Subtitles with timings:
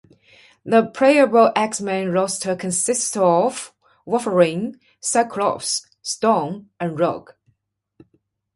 [0.65, 3.71] The playable X-Men roster consists of:
[4.03, 7.33] Wolverine, Cyclops, Storm, and Rogue.